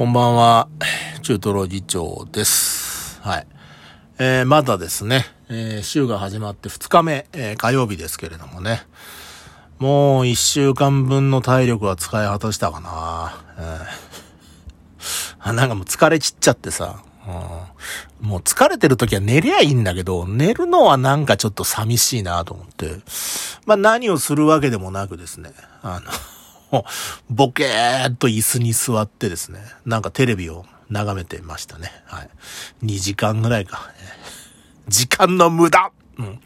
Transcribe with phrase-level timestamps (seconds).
[0.00, 0.66] こんばんは、
[1.20, 3.20] 中トロ議長です。
[3.20, 3.46] はい。
[4.18, 8.80] えー、まだですね、えー、週が始まって2日目、えー、火曜日ですけれどもね。
[9.78, 13.44] もう1週間分の体力は使い果たしたかな。
[15.42, 17.02] えー、 なんかもう疲れちっちゃってさ。
[18.22, 23.00] うん、もう疲れてる時は寝りゃいいんだけど、寝るのはなんかちょっと寂しいなと思って。
[23.66, 25.52] まあ何をするわけでもなくですね。
[25.82, 26.10] あの、
[27.30, 31.90] ボケーっと椅子に座ってですね、なんかテレビを眺めてましたね。
[32.06, 32.30] はい。
[32.84, 33.90] 2時間ぐらいか。
[34.88, 36.40] 時間の無駄うん。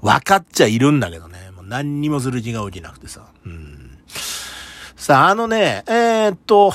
[0.00, 1.50] 分かっちゃいるんだけどね。
[1.54, 3.22] もう何にもする気が起きなくてさ。
[3.44, 3.98] うん。
[4.96, 6.72] さあ、あのね、えー、っと、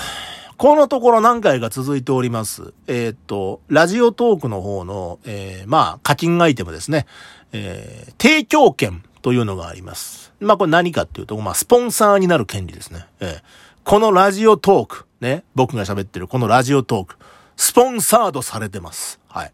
[0.57, 2.73] このところ何回か続いております。
[2.87, 7.07] えー、っと、ラジオトークの方の、えー、まあ、課金アイテムですね。
[7.51, 10.31] えー、提供権というのがあります。
[10.39, 13.07] まあ、これ何かっていうと、まあ、スポンサーになる権利ですね。
[13.19, 13.41] えー、
[13.83, 17.15] このラジオトーク、ね、僕が喋ってるこのラジオトーク、
[17.57, 19.19] スポンサードされてます。
[19.27, 19.51] はい。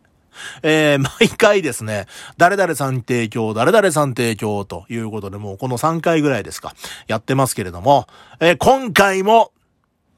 [0.62, 6.76] えー、毎回ですね、誰々さん提供、誰々さん提供ということで、もうこの3回ぐらいですか、
[7.08, 8.08] やってますけれども、
[8.42, 9.54] えー、今回も、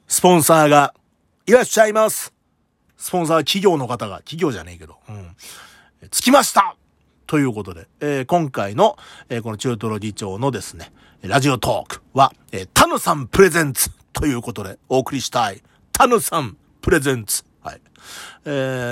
[0.07, 0.95] スポンサーが
[1.45, 2.33] いらっしゃいます。
[2.97, 5.35] スポンサー企業の方が、企業じゃねえけど、うん。
[6.09, 6.75] つきました
[7.33, 8.95] ということで、えー、今回の、
[9.27, 10.91] えー、この中トロ議長のですね、
[11.23, 15.63] ラジオトークは、えー、タヌさんプレゼンツということでお送りしたい。
[15.93, 17.43] タヌさんプレゼンツ。
[17.63, 17.81] はい。
[18.45, 18.49] え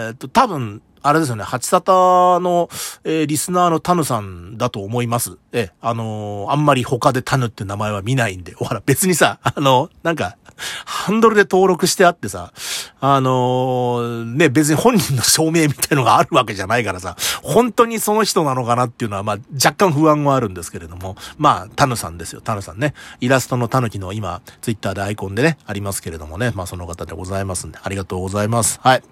[0.10, 2.68] ー、っと、多分、あれですよね、八沙汰の、
[3.04, 5.38] えー、リスナーのタヌさんだと思います。
[5.52, 10.38] えー、あのー、あんまり他でタヌって名前は見ないんで、ほら、別にさ、あのー、なんか、
[10.86, 12.54] ハンドルで登録してあってさ、
[13.00, 22.94] あのー、ね、別に本人の証明みたいのがあるわけじゃないからさ、本当にその人なのかなっていうのは、まあ、若干不安はあるんですけれども、まあ、タヌさんですよ、タヌさんね。
[23.20, 28.80] イラストのタヌキの今、ツイッターでアイコンでね、ありますけれどもね、まあ、その方でございますんで、ありがとうございます。
[28.82, 29.04] はい。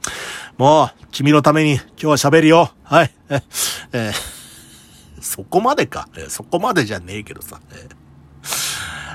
[0.57, 2.71] もう、君のために今日は喋るよ。
[2.83, 3.11] はい。
[3.29, 4.13] え、ー、
[5.21, 6.07] そこまでか。
[6.15, 7.59] えー、そこまでじゃねえけどさ。
[7.71, 8.08] えー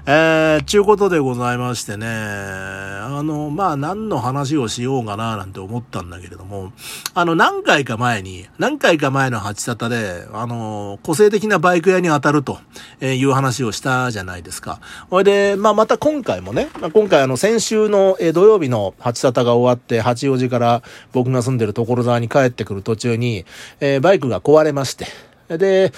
[0.07, 6.73] えー、ちゅうことでございましてね、あの、まあ、何の話をしようかななんて思ったんだけれども、
[7.15, 12.59] あの、何回か前に、何回か前の八沙汰で、あの、個性的なバイク屋に当たると
[13.01, 14.79] いう話をしたじゃないですか。
[15.09, 20.83] ほいで、まあ、また今回もね、ま、今回あの、先週の、土曜日の八沙汰が終わって、八王子から
[21.13, 23.47] 僕が住んでる所沢に帰ってくる途中に、
[23.81, 25.07] えー、バイクが壊れまして、
[25.49, 25.95] で、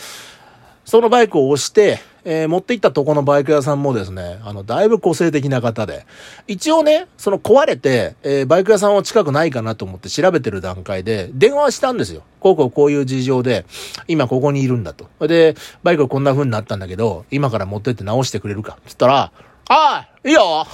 [0.84, 6.04] そのバイクを押して、えー、持って行ったとこのバイク屋さんもですね、あの、だいぶ個性的な方で、
[6.48, 12.24] 一応ね、その壊れて、えー、バイク屋さんは近くないかなと思って調べてる段階で、電話したんですよ。
[12.40, 13.64] こうこうこういう事情で、
[14.08, 15.08] 今ここにいるんだと。
[15.28, 15.54] で、
[15.84, 18.76] バイクこんな風になったんだけど、今から持ってって直してくれるか。
[18.88, 19.32] つったら、あ
[19.68, 20.66] あ、いいよ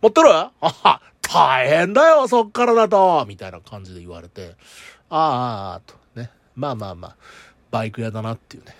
[0.00, 0.30] 持ってる？
[0.30, 4.54] ああ、大変だよ、そっからだとみたいな感じで言われて、
[5.10, 6.30] ああ、ああ、とね。
[6.56, 7.16] まあまあまあ、
[7.70, 8.74] バイク屋だなっていうね。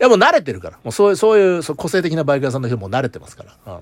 [0.00, 0.78] いやもう慣れてるから。
[0.82, 3.74] もうそういう、そういう、個性的なバイク屋さんの人も慣れてますから。
[3.74, 3.80] うん、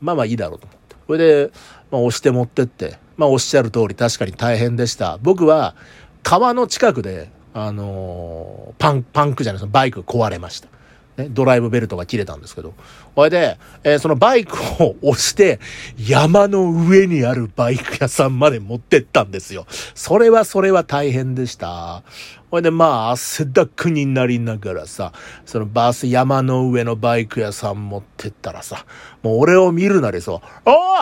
[0.00, 0.96] まあまあいいだろうと思って。
[1.06, 1.52] それで、
[1.90, 5.18] まあ押して持ってって、まあおっしゃる通り確かに大変でした。
[5.22, 5.74] 僕は
[6.22, 10.68] 川の近くで、あのー、パン、パンクじゃないですバイク壊れました。
[11.16, 12.74] ね、ドライブベルトが切れたんですけど。
[13.14, 15.60] これで、えー、そのバイクを押して、
[15.98, 19.66] 山の上にあるバイク屋さんまで持ってったんですよ。
[19.94, 22.02] それはそれは大変でした。
[22.50, 25.12] これでまあ、汗だくになりながらさ、
[25.44, 28.86] そのバース山の上のバイク屋さん持ってったらさ、
[29.22, 30.40] もう俺を見るなりさ、おー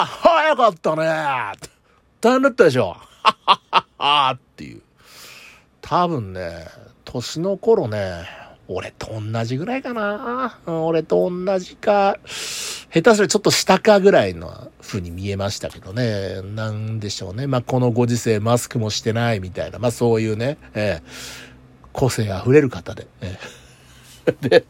[0.04, 1.04] 早かったね
[2.20, 4.82] 大変だったでしょははははっていう。
[5.81, 6.66] 多分ね、
[7.04, 8.25] 年の頃ね、
[8.69, 10.58] 俺と同じぐらいかな。
[10.66, 16.41] 俺と同じか、下手するちょっと下かぐらいの風に見えましたけどね。
[16.42, 17.47] なんでしょうね。
[17.47, 21.08] まあ、このご時世マスクもしてないみたいな、まあそういうね、ええ、
[21.92, 23.06] 個性あふれる方で。
[23.20, 23.38] え
[24.26, 24.64] え、 で、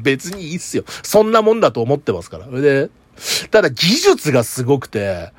[0.00, 0.84] 別にいいっすよ。
[1.02, 2.46] そんなもんだと思ってますから。
[2.46, 2.90] で、
[3.50, 5.32] ただ技術がすごくて、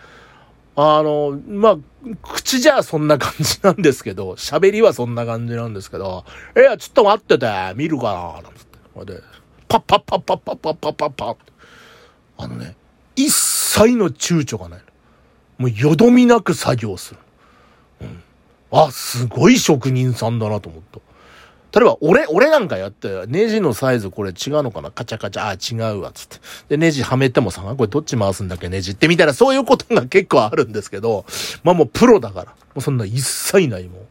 [0.82, 1.78] あの、まあ、
[2.24, 6.26] 口じゃそんな感じなんですけど、喋りはそんな感じなんですけど、
[6.56, 8.78] いや、ちょっと待ってて、見るかな、なんつって。
[8.96, 9.22] ほいで、
[9.68, 11.38] パッパッパッパッパッパッパッパッパッ
[12.38, 12.76] あのね、
[13.16, 14.82] 一切の躊躇がない。
[15.58, 17.20] もうよどみなく作業する。
[18.02, 18.24] うん。
[18.72, 21.00] あ、すごい職人さんだなと思った。
[21.74, 24.92] 例えば、俺、俺なんかやって、ネジのサイズこれ違うのかな？
[24.92, 26.38] カチャカチャ、あ、違うわ、つって。
[26.70, 31.26] で、ネジはめてもさ、これどっち回すんだっけ、ネジって、みたいな、そういうことが結構あるんですけど、
[31.64, 32.46] まあもうプロだから。
[32.46, 34.02] もうそんな一切ない、もう。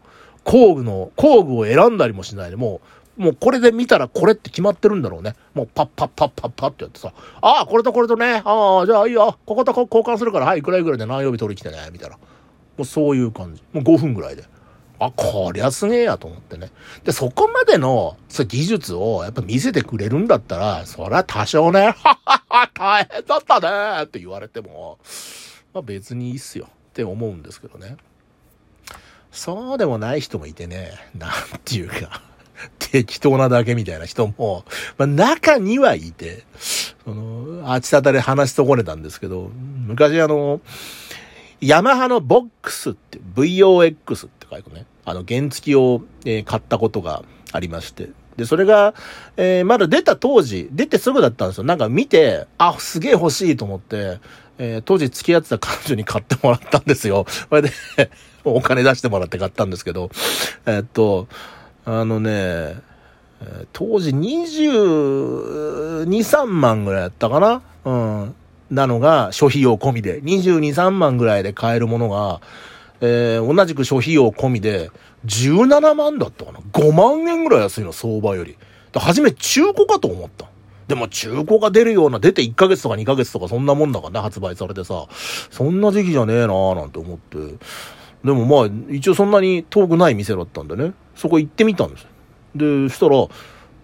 [0.42, 2.80] 工具の、工具を選んだりもしないで、も
[3.18, 5.34] う、もうこれで見たらこれって決まってるんだろうね。
[5.52, 7.12] もうパッパッパッパッパッってやってさ、
[7.42, 12.16] ああ、これとこれとね、ああ、じゃあいいよ、こことこ交換するから、はい、いくらいくらで何曜日取り来てね、みたいな。
[12.16, 12.22] も
[12.78, 13.62] うそういう感じ。
[13.74, 14.44] もう5分ぐらいで。
[15.00, 16.70] あ、こりゃすげえやと思ってね。
[17.04, 23.60] で、そこまでの、そう技術をやっぱ見せてくれるんだったら、そりゃ多少ね、ははは、大変だった
[23.98, 24.98] ねって言われても、
[25.72, 27.96] まあ別にいいっすよって思うんですけどね。
[29.32, 31.30] そうでもない人もいてね、なん
[31.64, 32.20] ていうか、
[32.78, 34.66] 適当なだけみたいな人も、
[34.98, 40.60] まあ中にはいて、その、あちたたで話し損ねたんですけど、昔あの、
[41.62, 48.10] ヤマハのボックスって、VOX って書いてね、あの、原付を、え、買ったことがありまして。
[48.36, 48.94] で、それが、
[49.36, 51.64] えー、まだ出た当時、出てすぐだったんですよ。
[51.64, 54.18] なんか見て、あ、すげえ欲しいと思って、
[54.58, 57.24] えー、当時付き合ってた彼女に買ってもらったんですよ。
[57.28, 57.70] それで
[58.44, 60.10] お金出してもらって買ったんですけど、
[60.66, 61.28] えー、っと、
[61.84, 62.76] あのね、
[63.72, 67.62] 当時22、3万ぐらいやったかな？
[67.84, 68.34] うん。
[68.70, 70.22] なのが、諸費用込みで。
[70.22, 72.40] 22、3万ぐらいで買えるものが、
[73.00, 74.90] えー、同じく諸費用込みで、
[75.26, 78.56] 17万だったかな ?5 万円ぐらい安いの、相場より。
[78.94, 80.46] 初め中古かと思った。
[80.88, 85.06] でも中古が出るような、出て1ヶ月とか2ヶ月とかそんなもんだからね、発売されてさ。
[85.50, 87.38] そんな時期じゃねえなーなんて思って。
[88.24, 90.92] でもまあ、一応そんなに遠くない店だったんでね。
[91.14, 92.08] そこ行ってみたんですよ。
[92.56, 93.26] で、そしたら、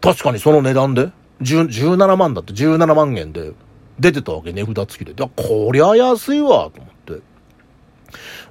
[0.00, 1.10] 確かにその値段で、
[1.40, 3.52] 17万だって、17万円で、
[3.98, 5.30] 出てたわけ、値札付きで。
[5.36, 7.22] こりゃ安いわ、と思って。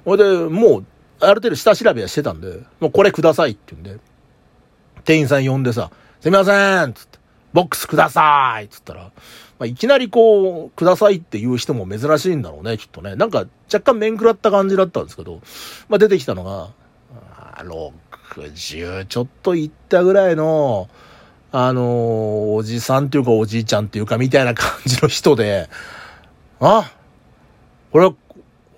[0.04, 0.84] ほいで、もう、
[1.20, 3.98] ある程度下調べはしてたんで、もうこれくださいって言うんで、
[5.04, 7.18] 店員さん呼んでさ、すみませんつって、
[7.52, 9.12] ボックスくださいつったら、
[9.58, 13.16] まあ、いきなりこう、くださいって言う人も珍しいんだろうね、きっとね。
[13.16, 15.40] なんか、若干面食らった感じだったんですけど、
[15.88, 16.70] まあ、出てきたのが、
[17.64, 20.88] 60ちょっといったぐらいの、
[21.52, 25.70] あのー、おじさんっていうかおじいちゃんっていうかみたいな感じの人で、
[26.60, 26.92] あ
[27.92, 28.14] これは、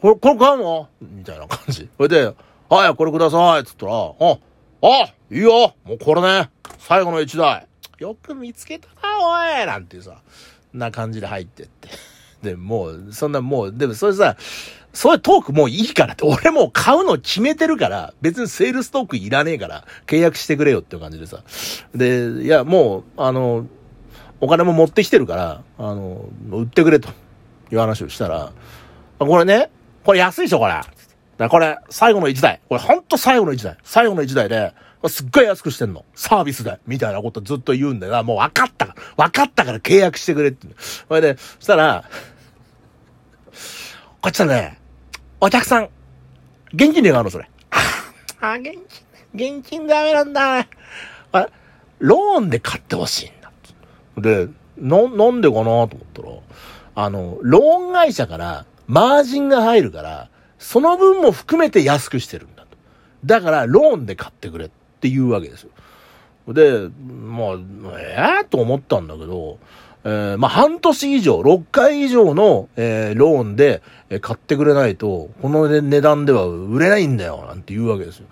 [0.01, 0.89] これ、これ買うの？
[1.01, 1.89] みたいな感じ。
[1.97, 2.35] それで、
[2.69, 4.39] はい、これくださいっつったら、あ、
[4.83, 7.67] あ、いいよもうこれね、最後の一台。
[7.99, 10.23] よく見つけたな、おいなんてさ、
[10.73, 11.89] な感じで入ってって。
[12.43, 14.37] で、もう、そんなもう、でもそれさ、
[14.93, 21.43] そういうトークもういいからって、俺もう買うの決めてるから、別にセールストークいらねえから、契約してくれよっていう感じでさ。
[21.95, 23.67] で、いや、もう、あの、
[24.41, 27.09] お金も持ってきてるから、あの、売ってくれと
[27.73, 28.53] いう話をしたら、
[29.19, 29.71] これね、
[30.05, 30.75] これ安いでしょ、これ。
[31.37, 32.61] だこれ、最後の1台。
[32.69, 33.77] これほんと最後の1台。
[33.83, 34.75] 最後の1台で、
[35.09, 36.05] すっごい安くしてんの。
[36.15, 36.79] サービスで。
[36.87, 38.23] みたいなことずっと言うんだよな。
[38.25, 39.27] もう分かったから。
[39.27, 40.67] 分かったから契約してくれって。
[40.77, 42.05] それで、そしたら、
[44.21, 44.81] こっちはね、
[45.41, 45.89] お客さん、
[46.75, 47.49] 現金で買うの、それ。
[48.41, 48.77] あ、現
[49.33, 50.67] 金、現金ダメなんだ。
[51.31, 51.49] あ
[52.01, 53.53] ローンで買ってほしいんだ。
[54.17, 56.29] で、な、なんでかなと思ったら、
[57.07, 62.77] あの、ローン会社からマージンが入るから、その分も含めて安くしてるんだと。
[63.25, 64.69] だから、ローンで買ってくれっ
[65.01, 65.71] て言うわけですよ。
[66.53, 69.59] で、まあ、ええー、と思ったんだけど、
[70.05, 78.27] えー、まあ、半年以上、6回以上の、えー、ローンで、え買ってくれないと、この値段では売れないんだよ、なんて言うわけですよ。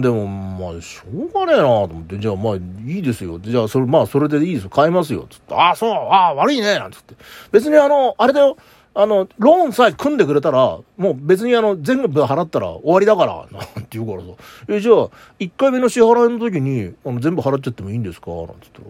[0.00, 3.38] でも、まあ、しょうがねえなと思って、じゃあまあ、いいですよ。
[3.38, 4.70] じゃあ、それ、まあ、それでいいですよ。
[4.70, 5.28] 買いますよ。
[5.30, 7.14] つって、ああ、そう、ああ、悪いね、なんつって。
[7.52, 8.56] 別にあの、あれだよ。
[8.98, 14.26] あの、ローンさえ組んでくれたら、もう別にあの、全部払ったら終わりだから、 なんて言うからさ。
[14.68, 18.30] え、じゃあ、1回目の支払いの時に、あの、全部払っちゃってもいいんですか？
[18.30, 18.86] なんて言ったら、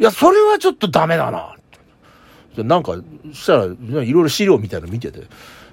[0.00, 1.54] いや、それはちょっとダメだな。
[2.56, 2.96] なんか、
[3.34, 5.20] したら、いろいろ資料みたいなの見てて、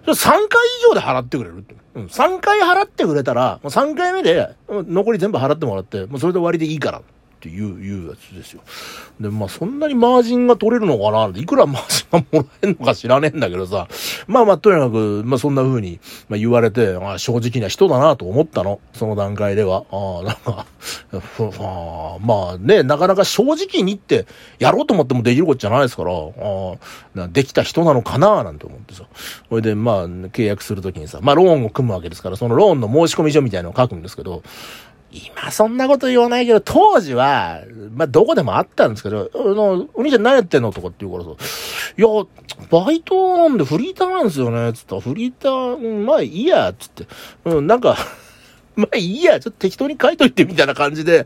[0.06, 0.48] 3回以
[0.90, 1.76] 上で払ってくれるって。
[1.96, 7.02] うん、3回払ってくれたら、もう3回目で、残り全部払ってもらって、もうそれで終わりでいいから。
[7.40, 8.62] っていう、いうやつですよ。
[9.22, 13.88] で、まあそんなにマージンが取れるのかなっていくらマージンがもらえるのか知らねえんだけどさ。
[14.28, 18.82] まあまあとにかく、まあそんな風に、まあ、言われて、あ正直な人だなと思ったの。
[18.94, 19.86] その段階では。
[19.90, 20.66] ああ、なんか、
[21.60, 24.26] あまあね、なかなか正直にって
[24.60, 29.06] やろうと思ってもできることじゃないですから、あできた人なのかななんて思ってさ。
[29.48, 34.44] それでまあ契約するときにさ、まあローンを組むわけですから、そのローンの申込書みたいなのを書くんですけど、
[35.12, 37.62] 今そんなこと言わないけど、当時は、
[37.94, 41.32] まあ、どこでもあったんですけど、あの、お兄ちゃん何やってんのとかって言うからさ、
[41.98, 42.08] いや、
[42.70, 47.08] バイトなんでフリーターなんですよね、つったら、フリーター、まあいいや、つって、
[47.46, 47.98] うん、なんか
[48.82, 51.26] まあいいや、ちょっと適当に書いといてみたいな感じで、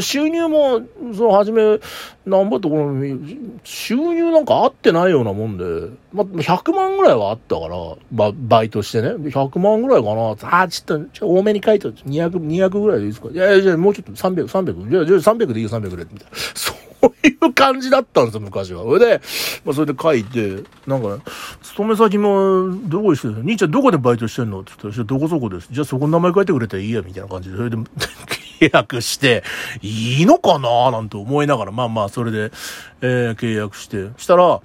[0.00, 0.82] 収入も、
[1.14, 1.80] その、初め、
[2.26, 3.18] なんぼとこの、
[3.64, 5.64] 収入なんか合ってないようなもんで、
[6.12, 7.76] まあ、100万ぐらいはあったから、
[8.12, 9.08] ババイトしてね。
[9.10, 10.36] 100万ぐらいかな。
[10.50, 13.28] ああ、ちょっと、ちょ多めに書いといて、200、200ぐらいでいいですか？
[13.32, 16.36] いやいや、もうちょっと300、300、じゃあ、じゃあ300でいいよ、300で、みたいな。
[16.54, 18.82] そうういう感じだったんですよ、昔は。
[18.82, 19.20] それで、
[19.64, 21.22] まあ、それで書いて、なんかね、
[21.62, 23.40] 勤め先も、どこにしてるの？
[23.42, 24.60] 兄ちゃんどこでバイトしてんの？
[24.60, 25.68] って言ったら、どこそこです。
[25.70, 29.42] じゃあそこの名前書いてくれたらいいや、みたいな感じで、そ れで、契約して、
[29.82, 30.90] いいのかな？
[30.90, 32.52] なんて思いながら、まあまあ、それで、
[33.00, 34.10] えー、契約して。
[34.16, 34.60] したら、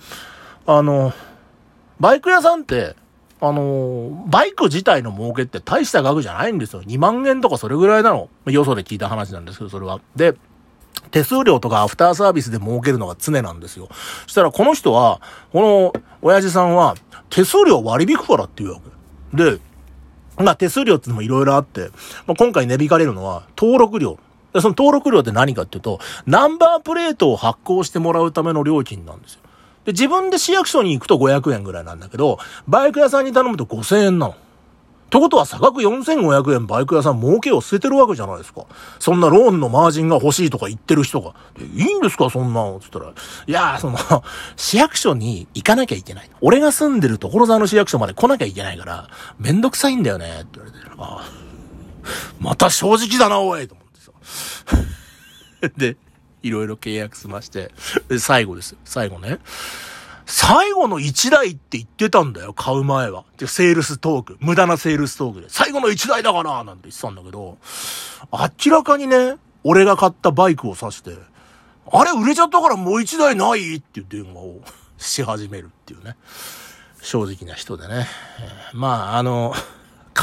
[0.68, 1.13] あの、
[2.00, 2.96] バイク屋さんって、
[3.42, 6.82] あの、バイク自体の儲けって大した額じゃないんですよ。
[6.82, 8.30] 2万円とかそれぐらいなの。
[8.46, 10.00] よそで聞いた話なんですけど、それは。
[10.15, 10.36] で、
[11.15, 13.88] 手数料とかアフターサービスで儲けるのが常なんですよ。
[14.24, 15.22] そしたらこの人は、
[15.53, 16.95] この親父さんは
[17.29, 18.81] 手数料割引くからっていうわ
[19.34, 19.51] け。
[19.51, 19.60] で、
[20.38, 21.89] まあ手数料ってのもいろいろあって、
[22.27, 24.19] まあ、今回値引かれるのは登録料。
[24.55, 29.39] その登録料って何かっていうと、ナンバープレートを発行してもらうための料金なんですよ。
[29.86, 34.36] で、自分で市役所に行くと500円ぐらいなんだけど、バイク屋さんに頼むと5000円なの。
[35.15, 38.65] ってことは差額4500円バイク屋さん儲けを捨ててるわけじゃないですか。
[39.00, 41.34] そんなローンのマージンが欲しいとか言ってる人が。
[41.57, 43.13] いいんですかそんなのつったら。
[43.48, 43.98] いやーその、
[44.57, 46.29] 市役所に行かなきゃいけない。
[46.41, 49.07] 俺が住んでる所沢の市役所まで来なきゃいけないから、
[49.39, 50.41] めんどくさいんだよね。
[50.41, 50.86] って言われて。
[50.98, 51.45] ああ。
[52.41, 54.12] また正直だな、おいと思ってさ。
[55.77, 55.95] で、
[56.43, 57.72] いろいろ契約しまして。
[58.10, 58.75] で、最後です。
[58.84, 59.39] 最後ね。
[60.25, 63.25] 最後の1台って言ってたんだよ、買う前は。
[63.38, 64.38] で、セールストーク。
[64.39, 65.48] 無駄なセールストークで。
[65.50, 67.58] 最後の1台だからなんて言ってたんだけど、
[68.32, 71.15] 明らかにね、俺が買ったバイクを指して、
[71.91, 74.62] あれ売れちゃったからもう1台ないっていう電話を
[74.98, 76.15] し始めるっていうね。
[77.01, 78.08] 正直な人でね。
[78.74, 79.53] まあ、あの、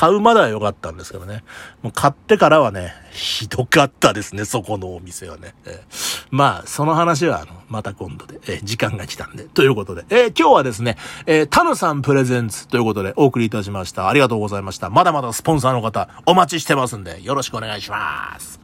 [0.03, 1.45] 買うまでは良かったんですけどね。
[1.81, 5.55] もう買ってからはね、ひどかったですね、そこのお店はね。
[5.65, 9.45] えー、まあ、その話は、あの、また今度で、えー、時間が来たんで。
[9.45, 14.09] ということで、えー、今日はですね、えタヌさんプレゼンツということでお送りいたしました。
[14.09, 14.91] ありがとうございました。
[14.91, 18.62] まだまだスポンサーの方、お待ちしてますんで、よろしくお願いします。